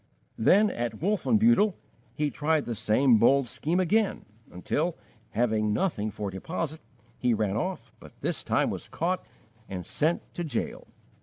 Then, 0.39 0.71
at 0.71 0.97
Wolfenbuttel, 0.99 1.75
he 2.15 2.31
tried 2.31 2.65
the 2.65 2.73
same 2.73 3.19
bold 3.19 3.47
scheme 3.47 3.79
again, 3.79 4.25
until, 4.51 4.97
having 5.29 5.73
nothing 5.73 6.09
for 6.09 6.31
deposit, 6.31 6.81
he 7.19 7.35
ran 7.35 7.55
off, 7.55 7.91
but 7.99 8.19
this 8.21 8.43
time 8.43 8.71
was 8.71 8.89
caught 8.89 9.23
and 9.69 9.85
sent 9.85 10.23
to 10.33 10.43
jail. 10.43 10.87